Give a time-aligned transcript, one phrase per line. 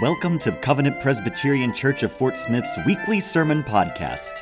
[0.00, 4.32] Welcome to Covenant Presbyterian Church of Fort Smith's weekly sermon podcast.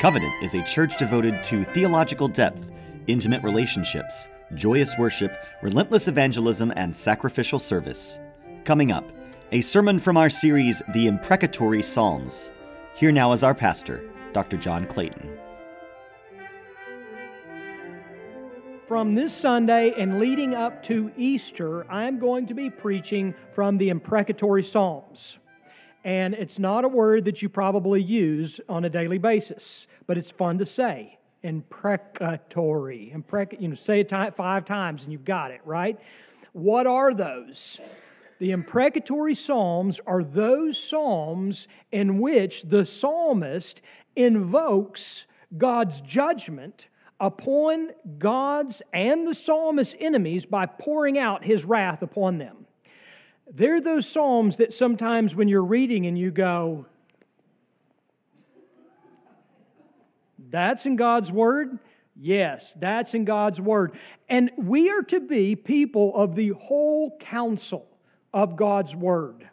[0.00, 2.70] Covenant is a church devoted to theological depth,
[3.06, 8.18] intimate relationships, joyous worship, relentless evangelism, and sacrificial service.
[8.64, 9.04] Coming up,
[9.52, 12.50] a sermon from our series, The Imprecatory Psalms.
[12.94, 14.02] Here now is our pastor,
[14.32, 14.56] Dr.
[14.56, 15.38] John Clayton.
[18.86, 23.88] From this Sunday and leading up to Easter, I'm going to be preaching from the
[23.88, 25.38] imprecatory Psalms.
[26.04, 30.30] And it's not a word that you probably use on a daily basis, but it's
[30.30, 31.18] fun to say.
[31.42, 33.10] Imprecatory.
[33.16, 35.98] Imprec- you know, say it five times and you've got it, right?
[36.52, 37.80] What are those?
[38.38, 43.80] The imprecatory Psalms are those Psalms in which the psalmist
[44.14, 45.24] invokes
[45.56, 46.88] God's judgment
[47.24, 47.88] upon
[48.18, 52.66] God's and the psalmist's enemies by pouring out his wrath upon them.
[53.50, 56.84] They're those psalms that sometimes when you're reading and you go,
[60.50, 61.78] That's in God's word?
[62.14, 63.98] Yes, that's in God's word.
[64.28, 67.88] And we are to be people of the whole counsel
[68.32, 69.48] of God's word.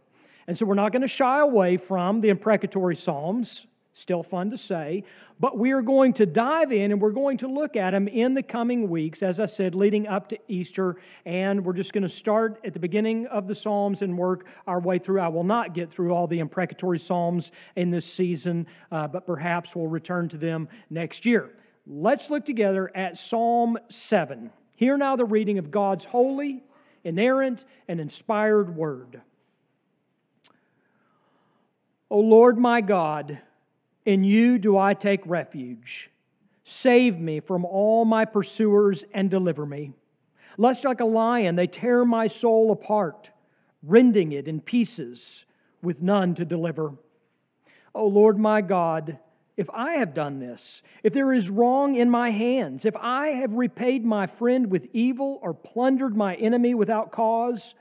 [0.45, 3.65] And so we're not going to shy away from the imprecatory Psalms.
[3.93, 5.03] Still fun to say.
[5.37, 8.35] But we are going to dive in and we're going to look at them in
[8.35, 10.95] the coming weeks, as I said, leading up to Easter.
[11.25, 14.79] And we're just going to start at the beginning of the Psalms and work our
[14.79, 15.19] way through.
[15.19, 19.75] I will not get through all the imprecatory Psalms in this season, uh, but perhaps
[19.75, 21.49] we'll return to them next year.
[21.85, 24.51] Let's look together at Psalm 7.
[24.75, 26.63] Hear now the reading of God's holy,
[27.03, 29.21] inerrant, and inspired word.
[32.09, 33.39] O Lord my God,
[34.05, 36.09] in you do I take refuge.
[36.63, 39.91] Save me from all my pursuers and deliver me.
[40.57, 43.31] Lest like a lion they tear my soul apart,
[43.83, 45.45] rending it in pieces
[45.81, 46.93] with none to deliver.
[47.93, 49.17] O Lord my God,
[49.57, 53.53] if I have done this, if there is wrong in my hands, if I have
[53.53, 57.75] repaid my friend with evil or plundered my enemy without cause,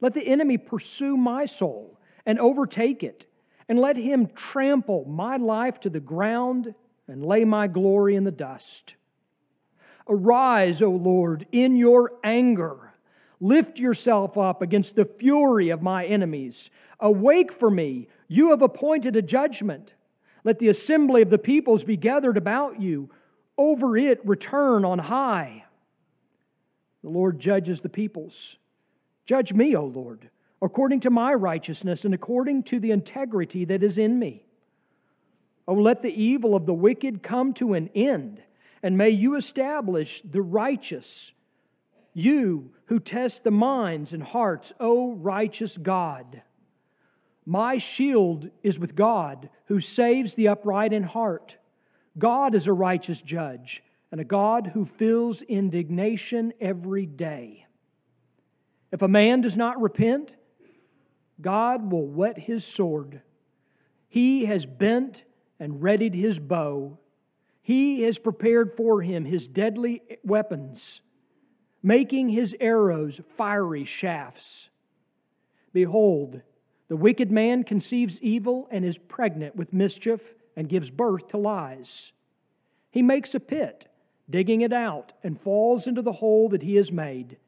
[0.00, 3.26] let the enemy pursue my soul and overtake it
[3.68, 6.74] and let him trample my life to the ground
[7.08, 8.96] and lay my glory in the dust.
[10.08, 12.92] Arise, O Lord, in your anger.
[13.40, 16.70] Lift yourself up against the fury of my enemies.
[17.00, 18.08] Awake for me.
[18.28, 19.94] You have appointed a judgment.
[20.44, 23.10] Let the assembly of the peoples be gathered about you.
[23.58, 25.64] Over it return on high.
[27.02, 28.58] The Lord judges the peoples.
[29.24, 30.30] Judge me, O Lord
[30.62, 34.44] according to my righteousness and according to the integrity that is in me.
[35.66, 38.42] Oh, let the evil of the wicked come to an end,
[38.82, 41.32] and may you establish the righteous,
[42.14, 46.42] you who test the minds and hearts, O righteous God.
[47.44, 51.56] My shield is with God, who saves the upright in heart.
[52.18, 57.66] God is a righteous judge, and a God who fills indignation every day.
[58.92, 60.34] If a man does not repent,
[61.42, 63.20] God will whet his sword.
[64.08, 65.24] He has bent
[65.58, 66.98] and readied his bow.
[67.62, 71.02] He has prepared for him his deadly weapons,
[71.82, 74.70] making his arrows fiery shafts.
[75.72, 76.42] Behold,
[76.88, 82.12] the wicked man conceives evil and is pregnant with mischief and gives birth to lies.
[82.90, 83.86] He makes a pit,
[84.28, 87.38] digging it out, and falls into the hole that he has made.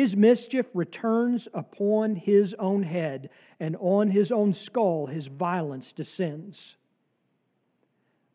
[0.00, 3.28] His mischief returns upon his own head,
[3.60, 6.78] and on his own skull his violence descends.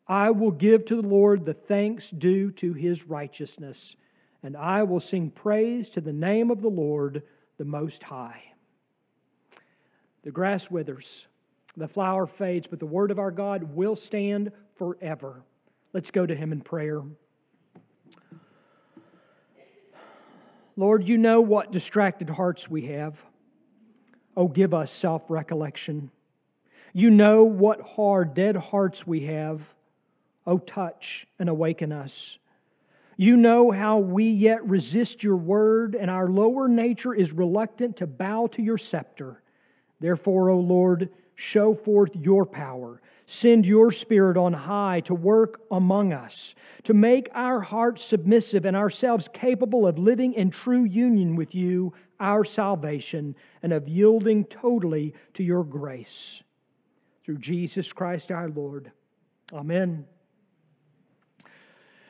[0.06, 3.96] I will give to the Lord the thanks due to his righteousness,
[4.44, 7.24] and I will sing praise to the name of the Lord,
[7.58, 8.44] the Most High.
[10.22, 11.26] The grass withers,
[11.76, 15.42] the flower fades, but the word of our God will stand forever.
[15.92, 17.02] Let's go to him in prayer.
[20.76, 23.22] Lord, you know what distracted hearts we have.
[24.36, 26.10] Oh, give us self recollection.
[26.92, 29.62] You know what hard, dead hearts we have.
[30.46, 32.38] Oh, touch and awaken us.
[33.16, 38.06] You know how we yet resist your word, and our lower nature is reluctant to
[38.06, 39.42] bow to your scepter.
[40.00, 46.12] Therefore, O Lord, show forth your power Send your Spirit on high to work among
[46.12, 51.52] us, to make our hearts submissive and ourselves capable of living in true union with
[51.52, 56.44] you, our salvation, and of yielding totally to your grace.
[57.24, 58.92] Through Jesus Christ our Lord.
[59.52, 60.06] Amen.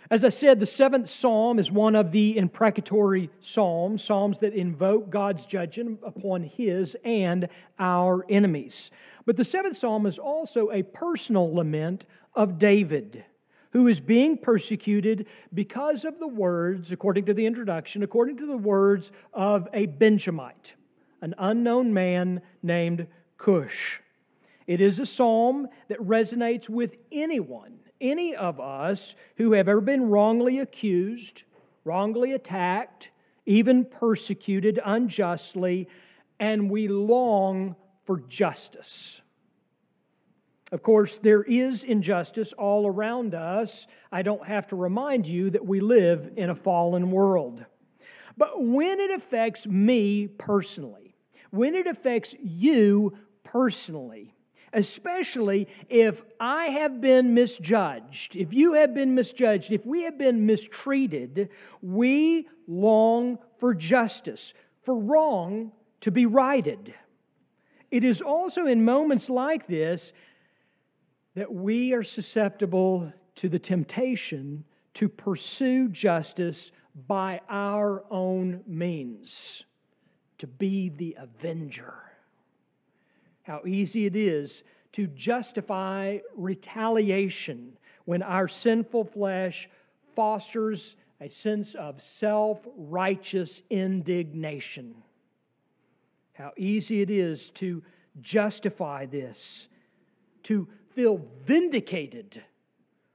[0.09, 5.11] As I said, the seventh psalm is one of the imprecatory psalms, psalms that invoke
[5.11, 7.49] God's judgment upon his and
[7.79, 8.93] our enemies.
[9.25, 13.25] But the seventh psalm is also a personal lament of David,
[13.71, 18.57] who is being persecuted because of the words, according to the introduction, according to the
[18.57, 20.75] words of a Benjamite,
[21.21, 23.09] an unknown man named
[23.39, 24.01] Cush.
[24.69, 30.09] It is a psalm that resonates with anyone any of us who have ever been
[30.09, 31.43] wrongly accused,
[31.85, 33.11] wrongly attacked,
[33.47, 35.89] even persecuted unjustly,
[36.39, 39.21] and we long for justice.
[40.73, 43.87] Of course, there is injustice all around us.
[44.11, 47.65] I don't have to remind you that we live in a fallen world.
[48.37, 51.15] But when it affects me personally,
[51.51, 54.35] when it affects you personally,
[54.73, 60.47] especially if I have been misjudged, if you have been misjudged, if we have been
[60.47, 61.51] mistreated,
[61.83, 66.95] we long for justice, for wrong to be righted.
[67.91, 70.13] It is also in moments like this
[71.35, 74.65] that we are susceptible to the temptation
[74.95, 76.73] to pursue justice
[77.07, 79.65] by our own means,
[80.39, 82.07] to be the avenger
[83.47, 89.69] how easy it is to justify retaliation when our sinful flesh
[90.17, 94.97] fosters a sense of self righteous indignation.
[96.33, 97.85] How easy it is to
[98.21, 99.69] justify this,
[100.45, 102.43] to feel vindicated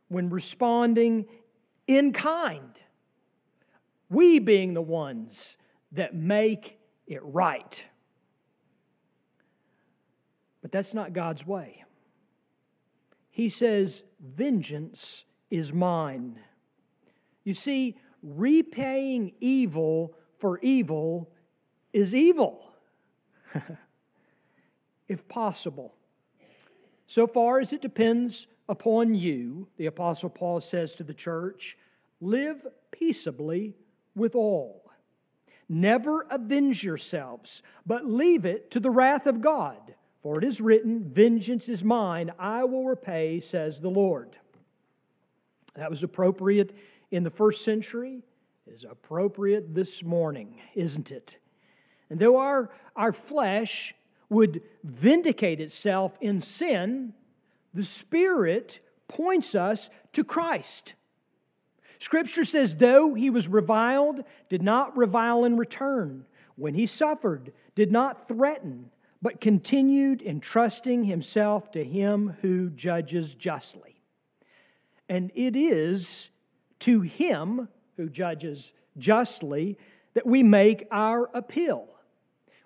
[0.08, 1.26] when responding
[1.88, 2.72] in kind.
[4.10, 5.58] We being the ones
[5.92, 7.84] that make it right.
[10.72, 11.84] But that's not God's way.
[13.30, 16.40] He says, Vengeance is mine.
[17.44, 21.30] You see, repaying evil for evil
[21.92, 22.64] is evil,
[25.10, 25.94] if possible.
[27.06, 31.78] So far as it depends upon you, the Apostle Paul says to the church,
[32.22, 33.76] live peaceably
[34.16, 34.90] with all.
[35.68, 39.96] Never avenge yourselves, but leave it to the wrath of God.
[40.22, 44.38] For it is written, Vengeance is mine, I will repay, says the Lord.
[45.76, 46.76] That was appropriate
[47.10, 48.22] in the first century,
[48.68, 51.36] it is appropriate this morning, isn't it?
[52.10, 53.96] And though our, our flesh
[54.30, 57.14] would vindicate itself in sin,
[57.74, 60.94] the Spirit points us to Christ.
[62.00, 66.26] Scripture says, though he was reviled, did not revile in return.
[66.56, 68.91] When he suffered, did not threaten
[69.22, 74.02] but continued entrusting himself to him who judges justly.
[75.08, 76.30] And it is
[76.80, 79.78] to him who judges justly
[80.14, 81.88] that we make our appeal.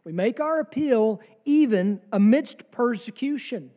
[0.04, 3.72] We make our appeal even amidst persecution,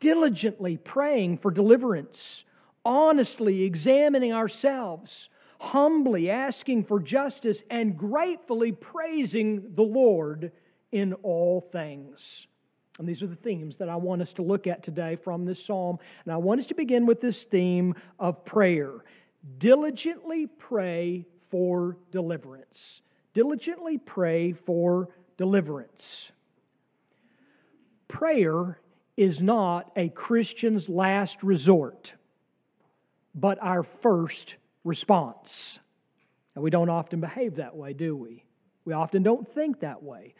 [0.00, 2.44] diligently praying for deliverance,
[2.84, 5.30] honestly examining ourselves,
[5.60, 10.50] humbly asking for justice, and gratefully praising the Lord
[10.92, 12.46] in all things.
[12.98, 15.64] And these are the themes that I want us to look at today from this
[15.64, 15.98] psalm.
[16.24, 18.92] And I want us to begin with this theme of prayer.
[19.58, 23.00] Diligently pray for deliverance.
[23.34, 25.08] Diligently pray for
[25.38, 26.32] deliverance.
[28.08, 28.78] Prayer
[29.16, 32.12] is not a Christian's last resort,
[33.34, 35.78] but our first response.
[36.54, 38.44] And we don't often behave that way, do we?
[38.84, 40.34] We often don't think that way.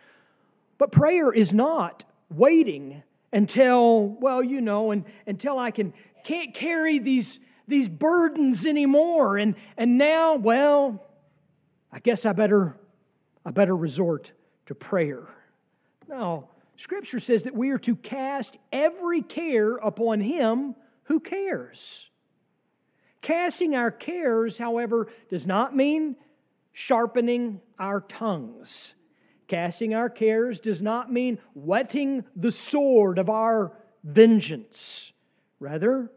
[0.83, 6.99] But prayer is not waiting until, well, you know, and, until I can, can't carry
[6.99, 9.39] these, these burdens anymore.
[9.39, 11.07] And, and now, well,
[11.93, 12.75] I guess I better,
[13.47, 14.33] I better resort
[14.67, 15.29] to prayer.
[16.09, 20.75] No, Scripture says that we are to cast every care upon Him
[21.05, 22.11] who cares.
[23.21, 26.17] Casting our cares, however, does not mean
[26.73, 28.95] sharpening our tongues.
[29.53, 33.71] Casting our cares does not mean whetting the sword of our
[34.03, 35.13] vengeance.
[35.61, 36.11] Rather,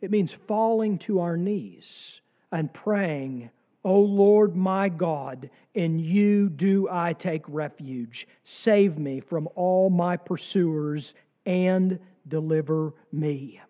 [0.00, 2.20] it means falling to our knees
[2.52, 3.50] and praying,
[3.84, 8.28] O Lord my God, in you do I take refuge.
[8.44, 11.12] Save me from all my pursuers
[11.44, 13.60] and deliver me.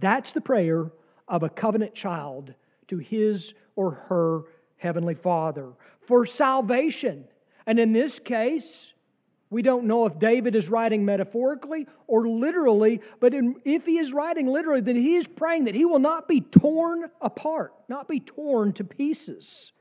[0.00, 0.90] That's the prayer
[1.28, 2.52] of a covenant child
[2.88, 4.42] to his or her
[4.78, 7.24] heavenly Father for salvation.
[7.66, 8.94] And in this case,
[9.50, 14.12] We don't know if David is writing metaphorically or literally, but in, if he is
[14.12, 18.20] writing literally, then he is praying that he will not be torn apart, not be
[18.20, 19.72] torn to pieces.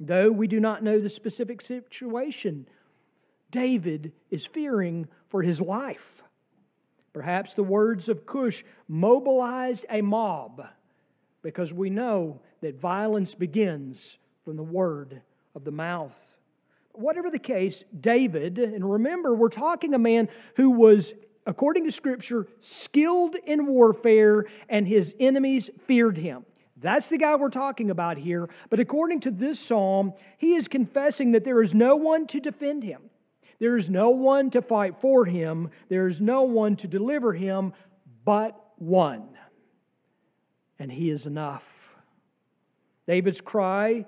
[0.00, 2.66] Though we do not know the specific situation,
[3.52, 6.22] David is fearing for his life.
[7.12, 10.66] Perhaps the words of Cush mobilized a mob
[11.42, 15.22] because we know that violence begins from the word
[15.54, 16.18] of the mouth.
[16.92, 21.12] Whatever the case, David, and remember, we're talking a man who was,
[21.46, 26.44] according to Scripture, skilled in warfare and his enemies feared him.
[26.76, 28.48] That's the guy we're talking about here.
[28.68, 32.82] But according to this psalm, he is confessing that there is no one to defend
[32.82, 33.02] him.
[33.60, 35.70] There is no one to fight for him.
[35.88, 37.72] There is no one to deliver him
[38.24, 39.28] but one.
[40.82, 41.94] And he is enough.
[43.06, 44.04] David's cry,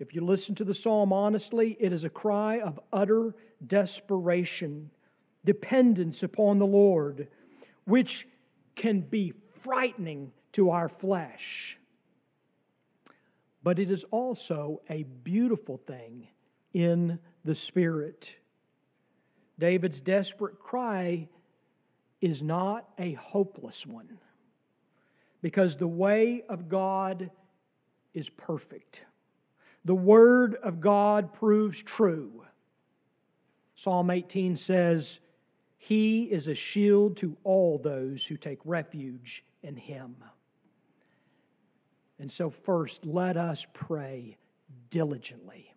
[0.00, 3.32] if you listen to the psalm honestly, it is a cry of utter
[3.64, 4.90] desperation,
[5.44, 7.28] dependence upon the Lord,
[7.84, 8.26] which
[8.74, 11.78] can be frightening to our flesh.
[13.62, 16.26] But it is also a beautiful thing
[16.74, 18.28] in the Spirit.
[19.56, 21.28] David's desperate cry
[22.20, 24.18] is not a hopeless one
[25.42, 27.30] because the way of God
[28.14, 29.00] is perfect.
[29.84, 32.44] The Word of God proves true.
[33.74, 35.18] Psalm 18 says,
[35.76, 40.16] He is a shield to all those who take refuge in Him.
[42.20, 44.36] And so, first, let us pray
[44.90, 45.74] diligently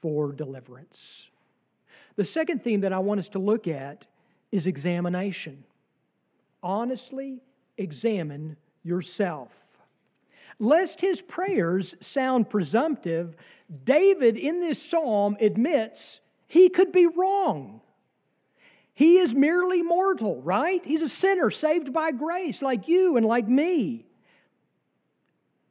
[0.00, 1.28] for deliverance.
[2.14, 4.06] The second theme that I want us to look at
[4.52, 5.64] is examination.
[6.62, 7.40] Honestly
[7.78, 9.50] examine yourself.
[10.58, 13.36] Lest his prayers sound presumptive,
[13.84, 17.80] David in this psalm admits he could be wrong.
[18.94, 20.84] He is merely mortal, right?
[20.84, 24.04] He's a sinner saved by grace, like you and like me.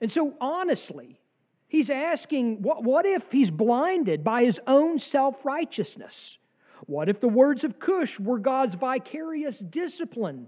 [0.01, 1.19] And so, honestly,
[1.67, 6.39] he's asking what, what if he's blinded by his own self righteousness?
[6.87, 10.47] What if the words of Cush were God's vicarious discipline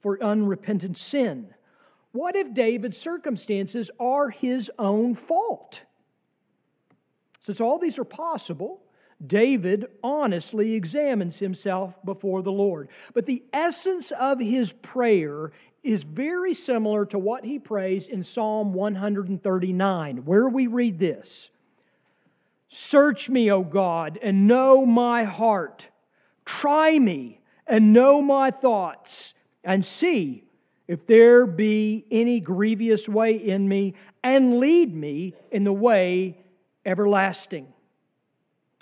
[0.00, 1.54] for unrepentant sin?
[2.12, 5.82] What if David's circumstances are his own fault?
[7.42, 8.80] Since all these are possible,
[9.24, 12.88] David honestly examines himself before the Lord.
[13.14, 18.72] But the essence of his prayer is very similar to what he prays in Psalm
[18.74, 21.50] 139, where we read this
[22.68, 25.88] Search me, O God, and know my heart.
[26.44, 29.34] Try me and know my thoughts,
[29.64, 30.44] and see
[30.88, 36.38] if there be any grievous way in me, and lead me in the way
[36.84, 37.68] everlasting.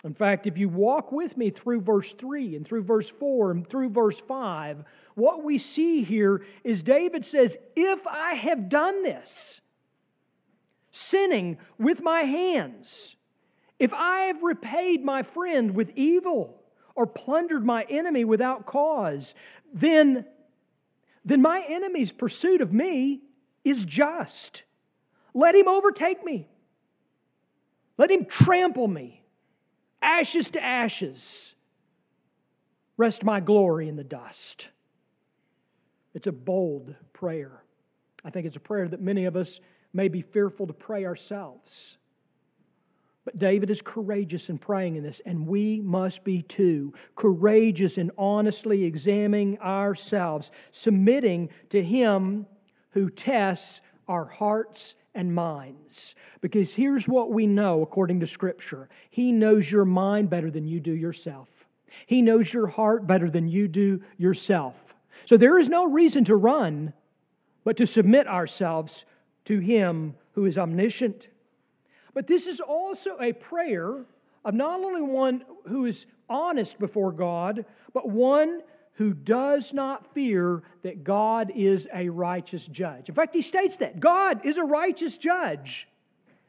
[0.05, 3.69] In fact, if you walk with me through verse 3 and through verse 4 and
[3.69, 4.85] through verse 5,
[5.17, 9.61] what we see here is David says, If I have done this,
[10.93, 13.17] sinning with my hands,
[13.79, 16.63] if I have repaid my friend with evil
[16.95, 19.35] or plundered my enemy without cause,
[19.75, 20.25] then,
[21.27, 23.21] then my enemy's pursuit of me
[23.65, 24.63] is just.
[25.35, 26.49] Let him overtake me.
[27.99, 29.25] Let him trample me
[30.01, 31.55] ashes to ashes.
[32.97, 34.69] Rest my glory in the dust.
[36.15, 37.63] It's a bold prayer.
[38.25, 39.61] I think it's a prayer that many of us
[39.93, 41.99] may be fearful to pray ourselves.
[43.27, 46.95] But David is courageous in praying in this, and we must be too.
[47.17, 52.47] Courageous in honestly examining ourselves, submitting to Him
[52.91, 56.15] who tests our hearts and minds.
[56.41, 60.79] Because here's what we know according to Scripture He knows your mind better than you
[60.79, 61.49] do yourself,
[62.07, 64.95] He knows your heart better than you do yourself.
[65.25, 66.93] So there is no reason to run,
[67.65, 69.05] but to submit ourselves
[69.47, 71.27] to Him who is omniscient.
[72.17, 74.07] But this is also a prayer
[74.43, 78.63] of not only one who is honest before God, but one
[78.95, 83.11] who does not fear that God is a righteous judge.
[83.11, 85.89] In fact, he states that God is a righteous judge.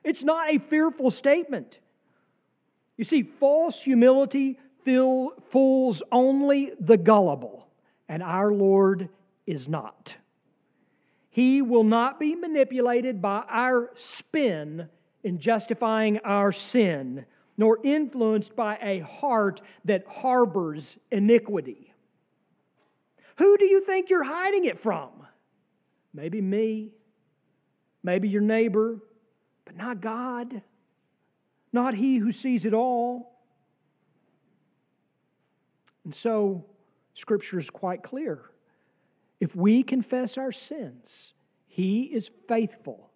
[0.06, 1.80] It's not a fearful statement.
[2.96, 7.68] You see, false humility fools only the gullible,
[8.08, 9.10] and our Lord
[9.46, 10.16] is not.
[11.30, 14.88] He will not be manipulated by our spin
[15.28, 17.26] in justifying our sin,
[17.58, 21.94] nor influenced by a heart that harbors iniquity.
[23.36, 25.10] Who do you think you're hiding it from?
[26.14, 26.94] Maybe me,
[28.02, 29.00] maybe your neighbor,
[29.66, 30.62] but not God,
[31.74, 33.38] not He who sees it all.
[36.06, 36.64] And so,
[37.16, 38.46] Scripture is quite clear.
[39.42, 41.34] If we confess our sins,
[41.68, 43.12] He is faithful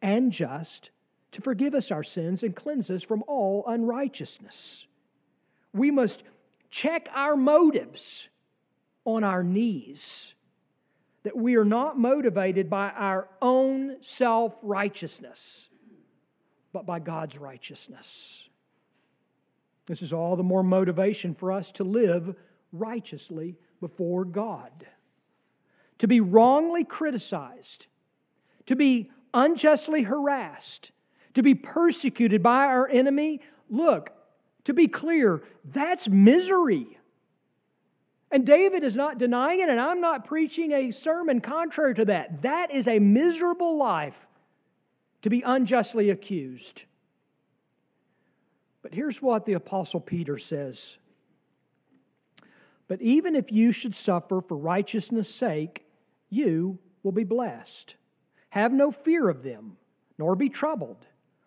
[0.00, 0.90] and just
[1.36, 4.86] to forgive us our sins and cleanse us from all unrighteousness.
[5.74, 6.22] We must
[6.70, 8.28] check our motives
[9.04, 10.32] on our knees,
[11.24, 15.68] that we are not motivated by our own self righteousness,
[16.72, 18.48] but by God's righteousness.
[19.84, 22.34] This is all the more motivation for us to live
[22.72, 24.86] righteously before God.
[25.98, 27.88] To be wrongly criticized,
[28.64, 30.92] to be unjustly harassed,
[31.36, 34.08] to be persecuted by our enemy, look,
[34.64, 36.98] to be clear, that's misery.
[38.30, 42.40] And David is not denying it, and I'm not preaching a sermon contrary to that.
[42.40, 44.26] That is a miserable life
[45.20, 46.84] to be unjustly accused.
[48.80, 50.96] But here's what the Apostle Peter says
[52.88, 55.84] But even if you should suffer for righteousness' sake,
[56.30, 57.94] you will be blessed.
[58.48, 59.76] Have no fear of them,
[60.16, 61.04] nor be troubled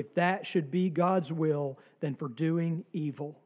[0.00, 3.38] if that should be God's will, than for doing evil.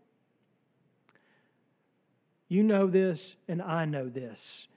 [2.49, 4.69] You know this, and I know this.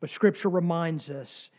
[0.00, 1.50] But Scripture reminds us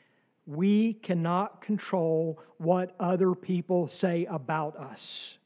[0.47, 5.37] we cannot control what other people say about us.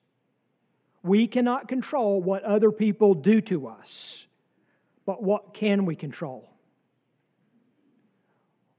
[1.04, 4.26] We cannot control what other people do to us.
[5.06, 6.50] But what can we control?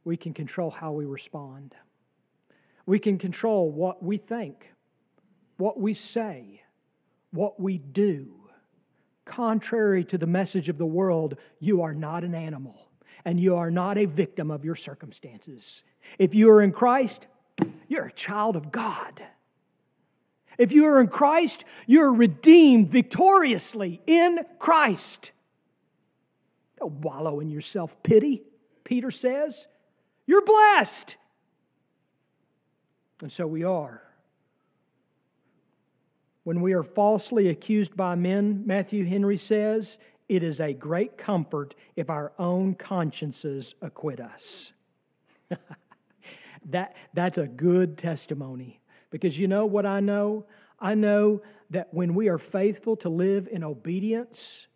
[0.04, 1.74] We can control how we respond.
[2.86, 4.70] We can control what we think,
[5.56, 6.62] what we say,
[7.30, 8.34] what we do.
[9.24, 12.88] Contrary to the message of the world, you are not an animal
[13.24, 15.82] and you are not a victim of your circumstances.
[16.18, 17.26] If you are in Christ,
[17.88, 19.22] you're a child of God.
[20.58, 25.32] If you are in Christ, you're redeemed victoriously in Christ.
[26.78, 28.42] Don't wallow in your self pity,
[28.84, 29.66] Peter says.
[30.26, 31.16] You're blessed.
[33.20, 34.02] And so we are.
[36.44, 39.98] When we are falsely accused by men, Matthew Henry says,
[40.28, 44.72] it is a great comfort if our own consciences acquit us.
[46.70, 48.80] that, that's a good testimony.
[49.10, 50.46] Because you know what I know?
[50.80, 54.66] I know that when we are faithful to live in obedience,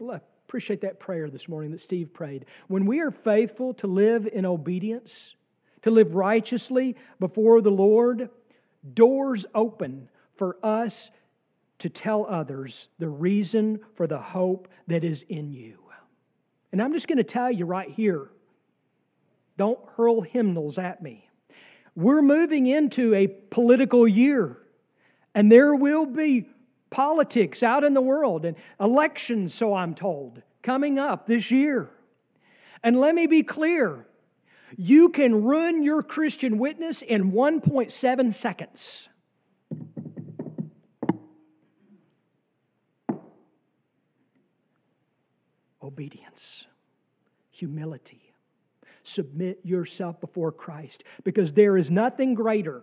[0.00, 2.46] I appreciate that prayer this morning that Steve prayed.
[2.68, 5.34] When we are faithful to live in obedience,
[5.88, 8.30] to live righteously before the Lord,
[8.94, 11.10] doors open for us
[11.78, 15.78] to tell others the reason for the hope that is in you.
[16.72, 18.28] And I'm just going to tell you right here
[19.56, 21.28] don't hurl hymnals at me.
[21.96, 24.56] We're moving into a political year,
[25.34, 26.48] and there will be
[26.90, 31.90] politics out in the world and elections, so I'm told, coming up this year.
[32.84, 34.06] And let me be clear
[34.76, 39.08] you can ruin your Christian witness in 1.7 seconds.
[45.82, 46.66] Obedience,
[47.50, 48.34] humility.
[49.02, 52.82] Submit yourself before Christ because there is nothing greater,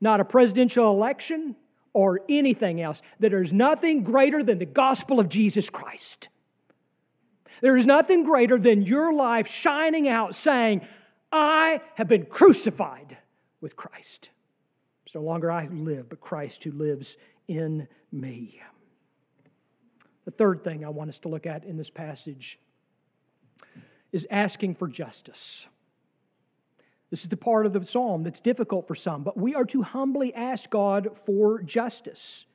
[0.00, 1.56] not a presidential election
[1.92, 6.28] or anything else, that there is nothing greater than the gospel of Jesus Christ.
[7.60, 10.82] There is nothing greater than your life shining out saying,
[11.32, 13.18] I have been crucified
[13.60, 14.30] with Christ.
[15.06, 17.16] It's no longer I who live, but Christ who lives
[17.48, 18.60] in me.
[20.24, 22.58] The third thing I want us to look at in this passage
[24.12, 25.66] is asking for justice.
[27.10, 29.82] This is the part of the psalm that's difficult for some, but we are to
[29.82, 32.46] humbly ask God for justice.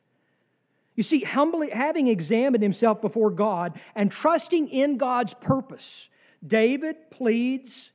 [1.00, 6.10] You see, humbly having examined himself before God and trusting in God's purpose,
[6.46, 7.94] David pleads,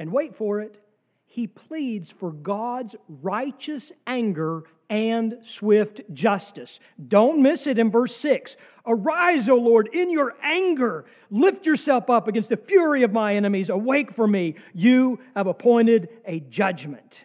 [0.00, 0.82] and wait for it,
[1.26, 6.80] he pleads for God's righteous anger and swift justice.
[7.06, 8.56] Don't miss it in verse 6.
[8.84, 11.04] Arise, O Lord, in your anger.
[11.30, 13.70] Lift yourself up against the fury of my enemies.
[13.70, 14.56] Awake for me.
[14.72, 17.22] You have appointed a judgment.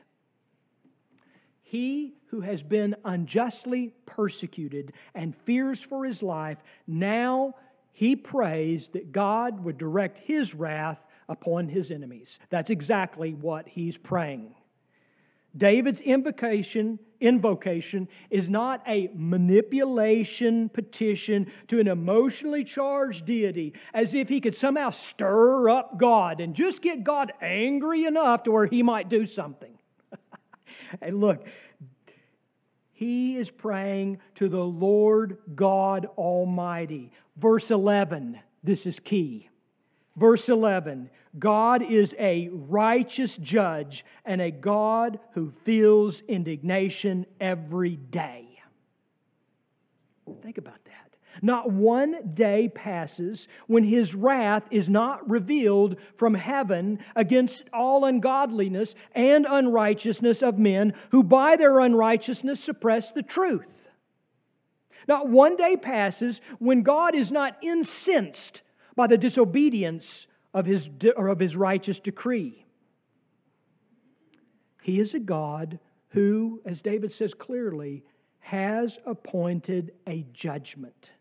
[1.64, 7.56] He who has been unjustly persecuted and fears for his life, now
[7.92, 12.40] he prays that God would direct his wrath upon his enemies.
[12.50, 14.56] That's exactly what he's praying.
[15.58, 24.30] David's invocation, invocation is not a manipulation petition to an emotionally charged deity as if
[24.30, 28.84] he could somehow stir up God and just get God angry enough to where he
[28.84, 29.74] might do something.
[31.02, 31.44] and look,
[33.00, 37.14] he is praying to the Lord God Almighty.
[37.38, 39.48] Verse 11, this is key.
[40.18, 48.49] Verse 11 God is a righteous judge and a God who feels indignation every day.
[50.42, 51.16] Think about that.
[51.42, 58.96] Not one day passes when his wrath is not revealed from heaven against all ungodliness
[59.14, 63.90] and unrighteousness of men who by their unrighteousness suppress the truth.
[65.08, 68.62] Not one day passes when God is not incensed
[68.96, 72.66] by the disobedience of his, or of his righteous decree.
[74.82, 78.04] He is a God who, as David says clearly,
[78.40, 81.12] has appointed a judgment.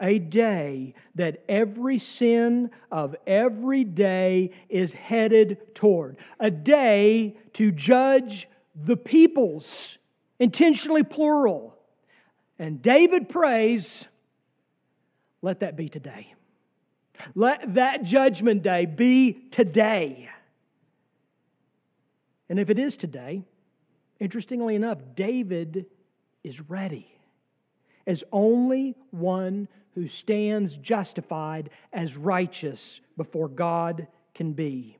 [0.00, 6.16] A day that every sin of every day is headed toward.
[6.38, 9.98] A day to judge the peoples,
[10.38, 11.76] intentionally plural.
[12.60, 14.06] And David prays,
[15.42, 16.34] let that be today.
[17.34, 20.28] Let that judgment day be today.
[22.48, 23.42] And if it is today,
[24.20, 25.86] interestingly enough, David
[26.48, 27.06] is ready
[28.06, 34.96] as only one who stands justified as righteous before God can be.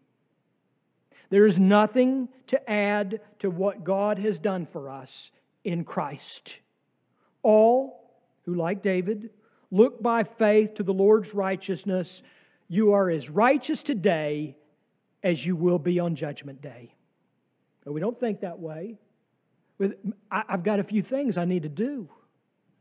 [1.31, 5.31] There is nothing to add to what God has done for us
[5.65, 6.59] in Christ.
[7.43, 8.13] All
[8.45, 9.31] who, like David,
[9.71, 12.23] look by faith to the Lord's righteousness,
[12.69, 14.57] you are as righteous today
[15.23, 16.95] as you will be on Judgment Day.
[17.85, 18.99] But we don't think that way.
[20.31, 22.09] I've got a few things I need to do.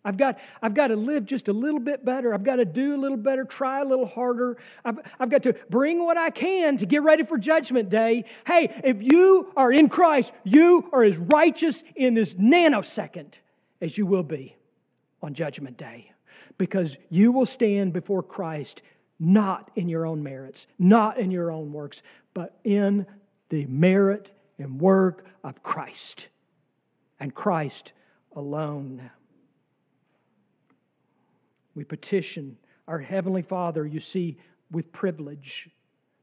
[0.07, 2.33] I've got, I've got to live just a little bit better.
[2.33, 4.57] I've got to do a little better, try a little harder.
[4.85, 8.23] I've, I've got to bring what I can to get ready for Judgment Day.
[8.45, 13.33] Hey, if you are in Christ, you are as righteous in this nanosecond
[13.81, 14.55] as you will be
[15.21, 16.11] on Judgment Day
[16.57, 18.81] because you will stand before Christ
[19.19, 22.01] not in your own merits, not in your own works,
[22.33, 23.05] but in
[23.49, 26.27] the merit and work of Christ
[27.19, 27.93] and Christ
[28.35, 29.09] alone.
[31.75, 34.37] We petition our Heavenly Father, you see,
[34.71, 35.69] with privilege.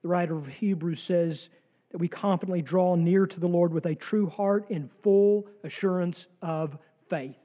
[0.03, 1.49] The writer of Hebrews says
[1.91, 6.27] that we confidently draw near to the Lord with a true heart in full assurance
[6.43, 6.77] of
[7.09, 7.37] faith.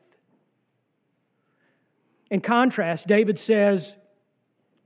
[2.31, 3.95] In contrast, David says,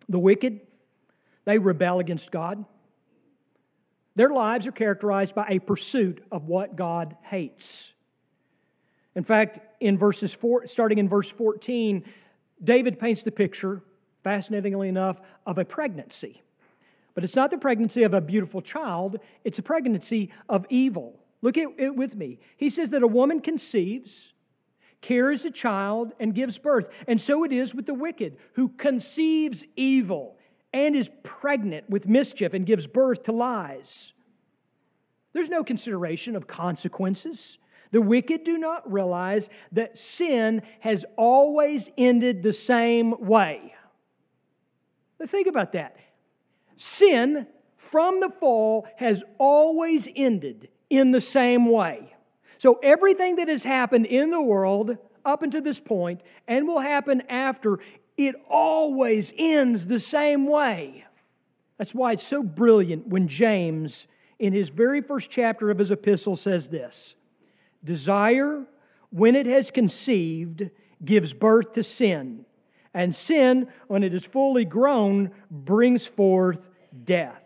[0.09, 0.61] the wicked,
[1.45, 2.65] they rebel against God.
[4.15, 7.93] Their lives are characterized by a pursuit of what God hates.
[9.15, 12.03] In fact, in verses four, starting in verse 14,
[12.63, 13.81] David paints the picture,
[14.23, 16.41] fascinatingly enough, of a pregnancy.
[17.13, 21.19] But it's not the pregnancy of a beautiful child, it's a pregnancy of evil.
[21.41, 22.39] Look at it with me.
[22.57, 24.33] He says that a woman conceives,
[25.01, 26.87] carries a child, and gives birth.
[27.07, 30.37] And so it is with the wicked, who conceives evil
[30.71, 34.13] and is pregnant with mischief and gives birth to lies.
[35.33, 37.59] There's no consideration of consequences.
[37.93, 43.75] The wicked do not realize that sin has always ended the same way.
[45.27, 45.95] think about that.
[46.75, 47.45] Sin
[47.77, 52.15] from the fall has always ended in the same way.
[52.57, 57.21] So, everything that has happened in the world up until this point and will happen
[57.29, 57.77] after,
[58.17, 61.05] it always ends the same way.
[61.77, 64.07] That's why it's so brilliant when James,
[64.39, 67.15] in his very first chapter of his epistle, says this
[67.83, 68.65] Desire,
[69.09, 70.69] when it has conceived,
[71.03, 72.45] gives birth to sin,
[72.93, 76.59] and sin, when it is fully grown, brings forth
[77.03, 77.43] death.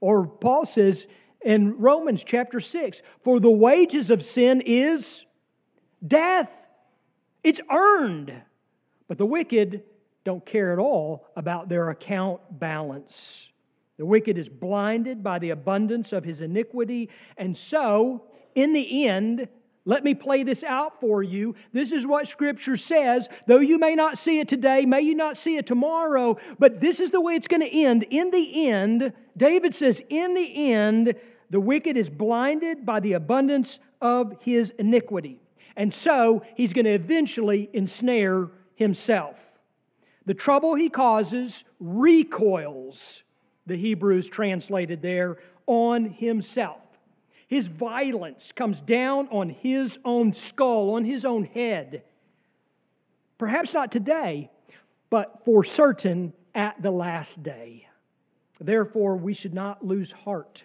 [0.00, 1.06] Or Paul says,
[1.44, 5.24] in Romans chapter 6 For the wages of sin is
[6.06, 6.50] death,
[7.42, 8.32] it's earned.
[9.06, 9.82] But the wicked
[10.24, 13.50] don't care at all about their account balance.
[13.98, 19.48] The wicked is blinded by the abundance of his iniquity, and so, in the end,
[19.86, 21.54] let me play this out for you.
[21.72, 23.28] This is what Scripture says.
[23.46, 27.00] Though you may not see it today, may you not see it tomorrow, but this
[27.00, 28.04] is the way it's going to end.
[28.04, 31.14] In the end, David says, in the end,
[31.50, 35.40] the wicked is blinded by the abundance of his iniquity.
[35.76, 39.36] And so he's going to eventually ensnare himself.
[40.24, 43.22] The trouble he causes recoils,
[43.66, 45.36] the Hebrews translated there,
[45.66, 46.80] on himself.
[47.46, 52.02] His violence comes down on his own skull, on his own head.
[53.38, 54.50] Perhaps not today,
[55.10, 57.88] but for certain at the last day.
[58.60, 60.64] Therefore, we should not lose heart.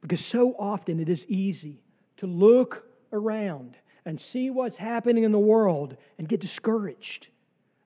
[0.00, 1.82] Because so often it is easy
[2.18, 7.28] to look around and see what's happening in the world and get discouraged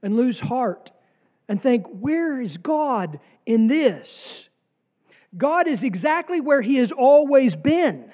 [0.02, 0.90] and lose heart
[1.48, 4.47] and think, where is God in this?
[5.36, 8.10] God is exactly where He has always been,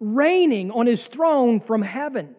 [0.00, 2.34] reigning on His throne from heaven.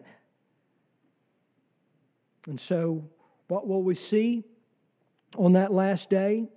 [2.46, 3.08] And so,
[3.48, 4.44] what will we see
[5.36, 6.48] on that last day?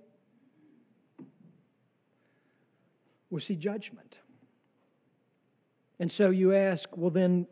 [3.29, 4.15] We'll see judgment.
[5.99, 7.45] And so you ask, well, then,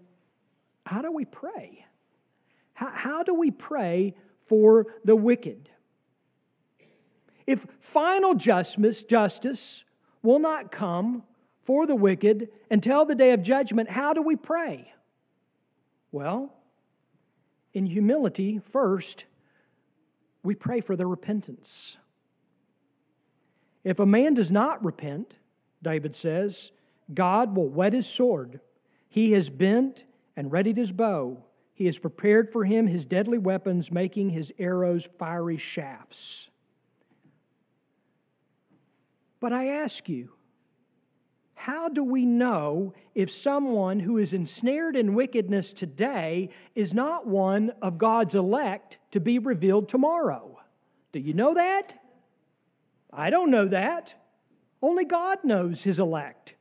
[0.85, 1.85] how do we pray?
[2.73, 4.15] How, how do we pray
[4.47, 5.69] for the wicked?
[7.47, 9.85] If final justice, justice
[10.21, 11.23] will not come
[11.63, 14.91] for the wicked until the day of judgment, how do we pray?
[16.11, 16.53] Well,
[17.73, 19.25] in humility, first,
[20.43, 21.97] we pray for their repentance.
[23.83, 25.35] If a man does not repent,
[25.81, 26.71] David says,
[27.13, 28.59] God will whet his sword.
[29.07, 30.03] He has bent
[30.35, 31.43] and readied his bow.
[31.73, 36.49] He has prepared for him his deadly weapons, making his arrows fiery shafts.
[39.39, 40.31] But I ask you,
[41.53, 47.71] how do we know if someone who is ensnared in wickedness today is not one
[47.81, 50.59] of God's elect to be revealed tomorrow?
[51.11, 51.99] Do you know that?
[53.11, 54.13] I don't know that.
[54.81, 56.53] Only God knows his elect.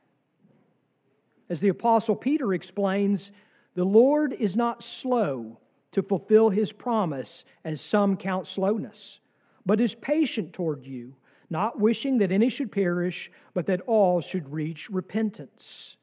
[1.49, 3.31] As the Apostle Peter explains,
[3.75, 5.59] the Lord is not slow
[5.91, 9.19] to fulfill his promise, as some count slowness,
[9.65, 11.15] but is patient toward you
[11.49, 15.95] not wishing that any should perish, but that all should reach repentance.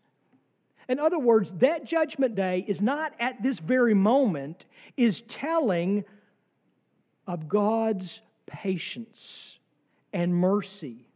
[0.88, 4.64] In other words, that judgment day is not at this very moment,
[4.96, 6.04] is telling
[7.26, 9.58] of God's patience
[10.12, 11.08] and mercy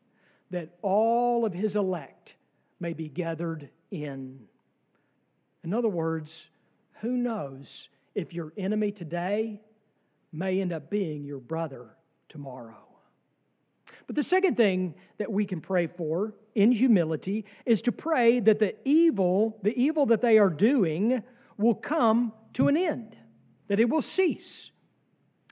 [0.50, 2.34] that all of his elect
[2.80, 4.40] may be gathered in.
[5.62, 6.46] In other words,
[7.00, 9.60] who knows if your enemy today
[10.32, 11.86] may end up being your brother
[12.28, 12.87] tomorrow?
[14.08, 18.58] But the second thing that we can pray for in humility is to pray that
[18.58, 21.22] the evil, the evil that they are doing,
[21.58, 23.14] will come to an end,
[23.68, 24.70] that it will cease.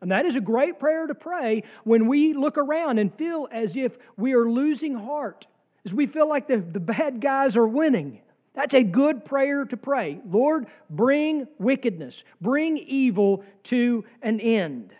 [0.00, 3.76] And that is a great prayer to pray when we look around and feel as
[3.76, 5.46] if we are losing heart,
[5.84, 8.20] as we feel like the, the bad guys are winning.
[8.54, 10.18] That's a good prayer to pray.
[10.26, 14.94] Lord, bring wickedness, bring evil to an end.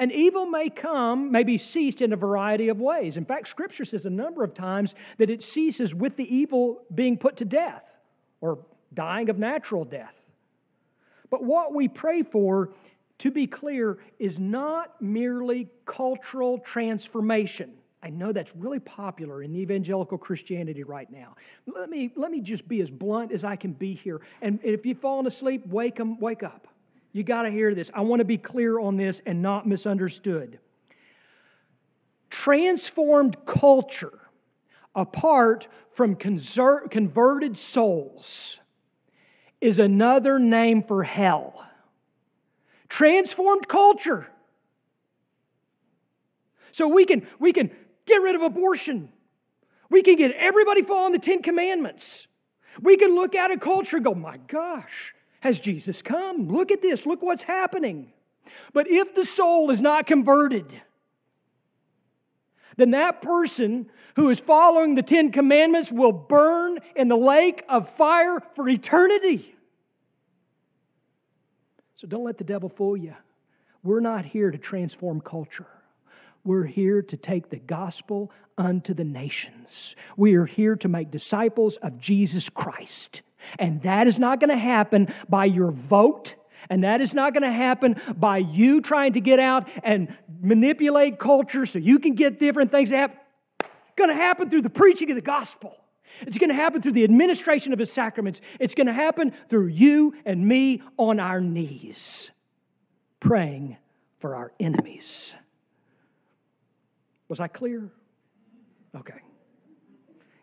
[0.00, 3.18] And evil may come, may be ceased in a variety of ways.
[3.18, 7.18] In fact, Scripture says a number of times that it ceases with the evil being
[7.18, 7.98] put to death
[8.40, 8.60] or
[8.94, 10.18] dying of natural death.
[11.28, 12.70] But what we pray for,
[13.18, 17.70] to be clear, is not merely cultural transformation.
[18.02, 21.36] I know that's really popular in evangelical Christianity right now.
[21.66, 24.22] Let me, let me just be as blunt as I can be here.
[24.40, 26.66] And if you've fallen asleep, wake, them, wake up.
[27.12, 27.90] You got to hear this.
[27.92, 30.58] I want to be clear on this and not misunderstood.
[32.28, 34.18] Transformed culture,
[34.94, 38.60] apart from converted souls,
[39.60, 41.66] is another name for hell.
[42.88, 44.28] Transformed culture.
[46.72, 47.70] So we can, we can
[48.06, 49.10] get rid of abortion.
[49.90, 52.28] We can get everybody following the Ten Commandments.
[52.80, 56.48] We can look at a culture and go, my gosh, has Jesus come?
[56.48, 57.06] Look at this.
[57.06, 58.12] Look what's happening.
[58.72, 60.80] But if the soul is not converted,
[62.76, 67.88] then that person who is following the Ten Commandments will burn in the lake of
[67.90, 69.54] fire for eternity.
[71.94, 73.14] So don't let the devil fool you.
[73.82, 75.66] We're not here to transform culture.
[76.44, 79.94] We're here to take the gospel unto the nations.
[80.16, 83.22] We are here to make disciples of Jesus Christ.
[83.58, 86.34] And that is not going to happen by your vote.
[86.68, 91.18] And that is not going to happen by you trying to get out and manipulate
[91.18, 92.90] culture so you can get different things.
[92.92, 93.14] It's
[93.96, 95.76] going to happen through the preaching of the gospel.
[96.22, 98.40] It's going to happen through the administration of his sacraments.
[98.58, 102.30] It's going to happen through you and me on our knees,
[103.20, 103.76] praying
[104.18, 105.34] for our enemies.
[107.28, 107.90] Was I clear?
[108.94, 109.20] Okay.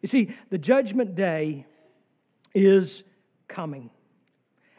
[0.01, 1.65] You see, the judgment day
[2.57, 3.03] is
[3.47, 3.91] coming.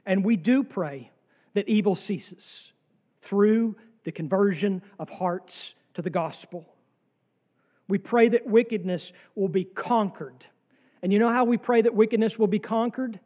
[0.05, 1.13] And we do pray
[1.55, 2.73] that evil ceases
[3.23, 6.75] through the conversion of hearts to the gospel.
[7.87, 10.45] We pray that wickedness will be conquered.
[11.03, 13.21] And you know how we pray that wickedness will be conquered?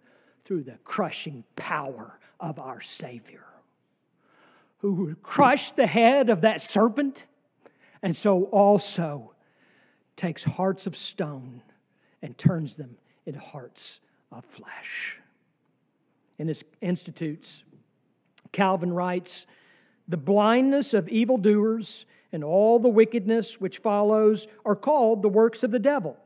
[0.44, 3.44] Through the crushing power of our Savior,
[4.78, 7.24] who crushed the head of that serpent,
[8.02, 9.34] and so also
[10.16, 11.62] takes hearts of stone
[12.20, 14.00] and turns them into hearts
[14.32, 15.18] of flesh.
[16.38, 17.62] In his institutes,
[18.52, 19.46] Calvin writes
[20.08, 25.70] The blindness of evildoers and all the wickedness which follows are called the works of
[25.70, 26.16] the devil.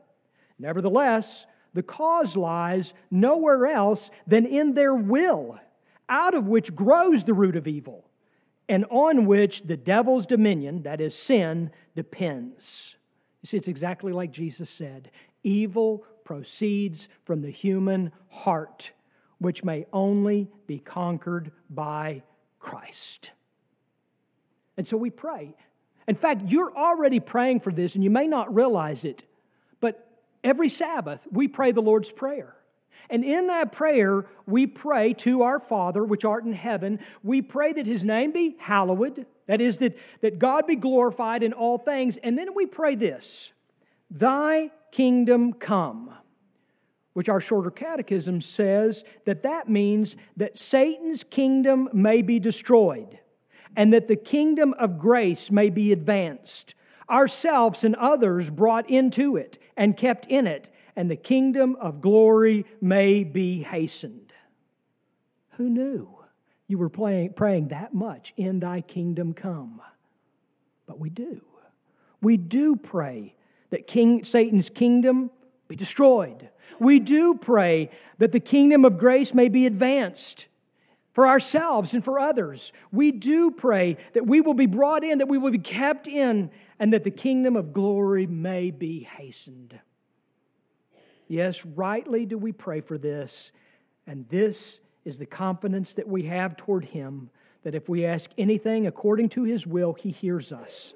[0.57, 5.59] Nevertheless, the cause lies nowhere else than in their will,
[6.09, 8.05] out of which grows the root of evil,
[8.69, 12.95] and on which the devil's dominion, that is sin, depends.
[13.41, 15.11] You see, it's exactly like Jesus said
[15.43, 18.91] evil proceeds from the human heart,
[19.37, 22.21] which may only be conquered by
[22.59, 23.31] Christ.
[24.75, 25.55] And so we pray.
[26.05, 29.23] In fact, you're already praying for this, and you may not realize it,
[29.79, 30.05] but
[30.43, 32.57] every Sabbath we pray the Lord's Prayer.
[33.09, 36.99] And in that prayer, we pray to our Father, which art in heaven.
[37.23, 41.53] We pray that his name be hallowed, that is, that, that God be glorified in
[41.53, 42.17] all things.
[42.17, 43.53] And then we pray this
[44.11, 46.11] Thy kingdom come,
[47.13, 53.19] which our shorter catechism says that that means that Satan's kingdom may be destroyed
[53.75, 56.73] and that the kingdom of grace may be advanced,
[57.09, 62.65] ourselves and others brought into it and kept in it, and the kingdom of glory
[62.81, 64.33] may be hastened.
[65.57, 66.09] Who knew
[66.67, 69.81] you were praying, praying that much, in thy kingdom come?
[70.87, 71.41] But we do.
[72.21, 73.35] We do pray
[73.69, 75.31] that King Satan's kingdom
[75.67, 76.49] be destroyed.
[76.79, 80.47] We do pray that the kingdom of grace may be advanced
[81.13, 82.71] for ourselves and for others.
[82.91, 86.51] We do pray that we will be brought in, that we will be kept in,
[86.79, 89.79] and that the kingdom of glory may be hastened.
[91.27, 93.51] Yes, rightly do we pray for this,
[94.05, 97.29] and this is the confidence that we have toward Him
[97.63, 100.93] that if we ask anything according to His will, He hears us.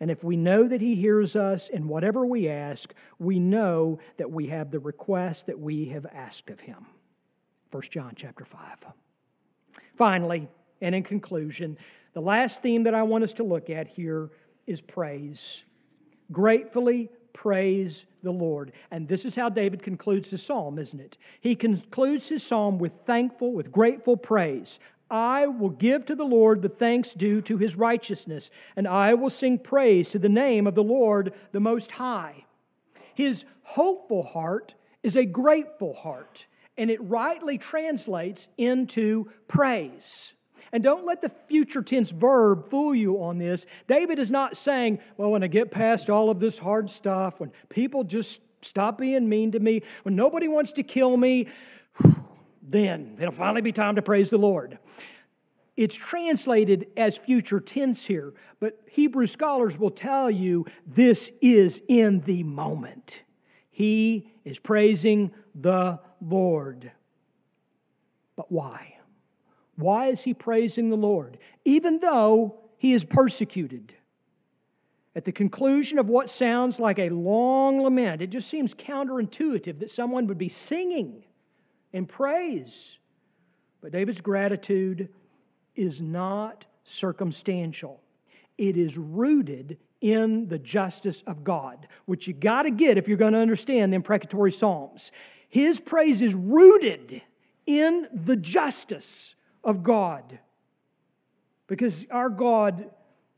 [0.00, 4.30] And if we know that He hears us in whatever we ask, we know that
[4.30, 6.86] we have the request that we have asked of Him.
[7.70, 8.60] 1 John chapter 5.
[9.96, 10.48] Finally,
[10.80, 11.76] and in conclusion,
[12.14, 14.30] the last theme that I want us to look at here
[14.66, 15.64] is praise.
[16.30, 18.72] Gratefully praise the Lord.
[18.90, 21.16] And this is how David concludes his psalm, isn't it?
[21.40, 24.78] He concludes his psalm with thankful, with grateful praise.
[25.10, 29.30] I will give to the Lord the thanks due to his righteousness, and I will
[29.30, 32.44] sing praise to the name of the Lord the Most High.
[33.14, 36.46] His hopeful heart is a grateful heart
[36.78, 40.32] and it rightly translates into praise.
[40.72, 43.66] And don't let the future tense verb fool you on this.
[43.88, 47.50] David is not saying, well, when I get past all of this hard stuff, when
[47.68, 51.48] people just stop being mean to me, when nobody wants to kill me,
[52.70, 54.78] then it'll finally be time to praise the Lord.
[55.76, 62.20] It's translated as future tense here, but Hebrew scholars will tell you this is in
[62.20, 63.20] the moment.
[63.70, 66.90] He is praising the Lord.
[68.34, 68.96] But why?
[69.76, 71.38] Why is he praising the Lord?
[71.64, 73.94] Even though he is persecuted.
[75.14, 79.90] At the conclusion of what sounds like a long lament, it just seems counterintuitive that
[79.90, 81.24] someone would be singing
[81.92, 82.98] in praise.
[83.80, 85.08] But David's gratitude
[85.74, 88.00] is not circumstantial,
[88.56, 93.16] it is rooted in the justice of God, which you got to get if you're
[93.16, 95.10] going to understand the imprecatory Psalms.
[95.48, 97.22] His praise is rooted
[97.66, 100.38] in the justice of God.
[101.66, 102.90] Because our God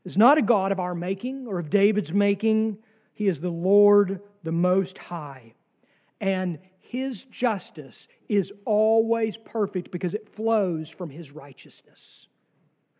[0.05, 2.77] is not a God of our making or of David's making,
[3.13, 5.53] He is the Lord, the Most High.
[6.19, 6.59] And
[6.91, 12.27] His justice is always perfect because it flows from His righteousness.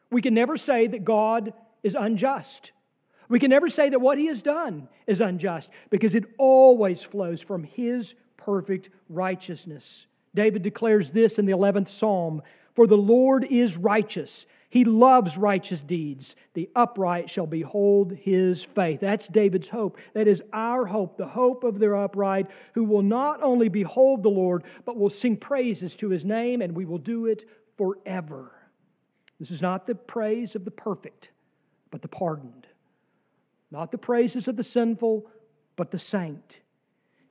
[0.10, 1.51] We can never say that God
[1.84, 2.72] is unjust.
[3.28, 7.41] We can never say that what He has done is unjust because it always flows
[7.41, 10.05] from His perfect righteousness.
[10.34, 12.43] David declares this in the 11th Psalm
[12.76, 14.45] For the Lord is righteous.
[14.72, 16.34] He loves righteous deeds.
[16.53, 19.01] The upright shall behold his faith.
[19.01, 19.97] That's David's hope.
[20.13, 24.30] That is our hope, the hope of the upright, who will not only behold the
[24.30, 27.43] Lord, but will sing praises to his name, and we will do it
[27.78, 28.53] forever.
[29.41, 31.32] This is not the praise of the perfect,
[31.89, 32.65] but the pardoned.
[33.72, 35.30] Not the praises of the sinful,
[35.76, 36.59] but the saint.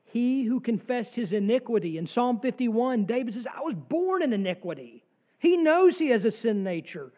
[0.03, 1.97] He who confessed his iniquity.
[1.97, 5.05] In Psalm 51, David says, I was born in iniquity.
[5.39, 7.11] He knows he has a sin nature.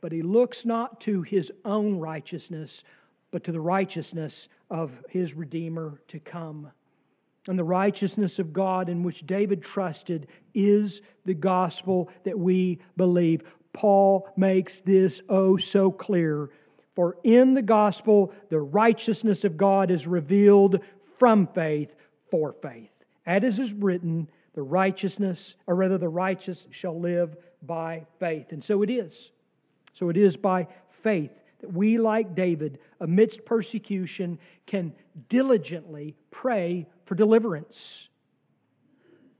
[0.00, 2.84] But he looks not to his own righteousness,
[3.30, 6.70] but to the righteousness of his Redeemer to come.
[7.46, 13.42] And the righteousness of God in which David trusted is the gospel that we believe.
[13.72, 16.50] Paul makes this oh so clear.
[16.94, 20.80] For in the gospel, the righteousness of God is revealed
[21.18, 21.94] from faith
[22.30, 22.90] for faith.
[23.24, 28.46] As is written, the righteousness, or rather, the righteous shall live by faith.
[28.50, 29.30] And so it is.
[29.94, 30.68] So it is by
[31.02, 34.92] faith that we, like David, amidst persecution, can
[35.28, 38.08] diligently pray for deliverance.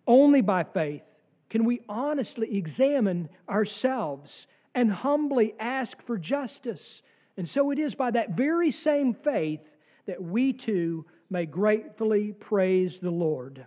[0.06, 1.02] Only by faith
[1.50, 7.02] can we honestly examine ourselves and humbly ask for justice.
[7.36, 9.60] And so it is by that very same faith
[10.06, 13.66] that we too may gratefully praise the Lord.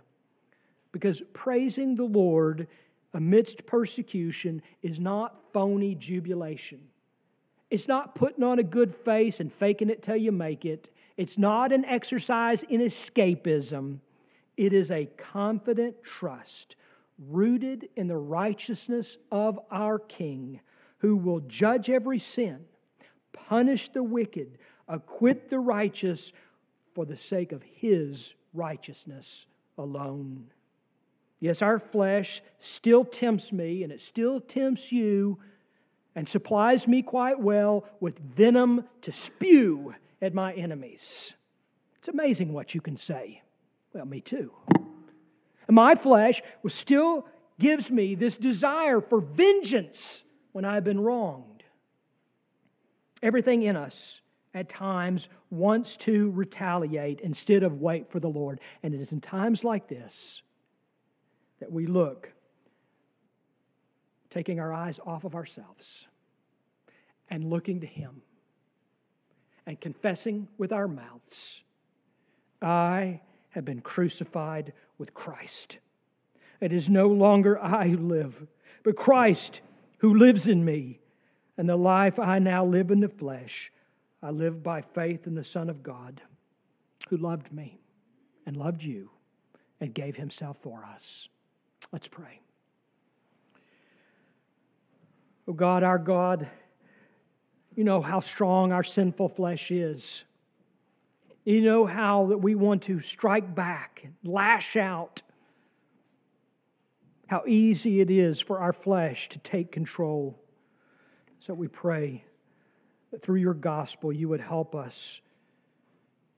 [0.90, 2.66] Because praising the Lord
[3.14, 6.80] amidst persecution is not phony jubilation.
[7.70, 10.90] It's not putting on a good face and faking it till you make it.
[11.16, 13.98] It's not an exercise in escapism.
[14.56, 16.76] It is a confident trust
[17.18, 20.60] rooted in the righteousness of our King,
[20.98, 22.64] who will judge every sin,
[23.32, 24.58] punish the wicked,
[24.88, 26.32] acquit the righteous
[26.94, 29.46] for the sake of his righteousness
[29.78, 30.50] alone.
[31.42, 35.40] Yes, our flesh still tempts me, and it still tempts you,
[36.14, 41.34] and supplies me quite well with venom to spew at my enemies.
[41.98, 43.42] It's amazing what you can say.
[43.92, 44.52] Well, me too.
[45.66, 47.26] And my flesh still
[47.58, 50.22] gives me this desire for vengeance
[50.52, 51.64] when I've been wronged.
[53.20, 54.20] Everything in us
[54.54, 58.60] at times wants to retaliate instead of wait for the Lord.
[58.84, 60.42] And it is in times like this
[61.62, 62.32] that we look,
[64.30, 66.08] taking our eyes off of ourselves
[67.30, 68.22] and looking to Him
[69.64, 71.62] and confessing with our mouths,
[72.60, 75.78] I have been crucified with Christ.
[76.60, 78.48] It is no longer I who live,
[78.82, 79.60] but Christ
[79.98, 80.98] who lives in me.
[81.56, 83.70] And the life I now live in the flesh,
[84.20, 86.22] I live by faith in the Son of God,
[87.08, 87.78] who loved me
[88.46, 89.10] and loved you
[89.80, 91.28] and gave himself for us.
[91.92, 92.40] Let's pray.
[95.46, 96.48] Oh God, our God,
[97.76, 100.24] you know how strong our sinful flesh is.
[101.44, 105.20] You know how that we want to strike back lash out.
[107.26, 110.38] How easy it is for our flesh to take control.
[111.40, 112.24] So we pray
[113.10, 115.20] that through your gospel you would help us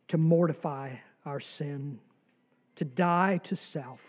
[0.09, 0.97] to mortify
[1.27, 1.99] our sin,
[2.77, 4.01] to die to self,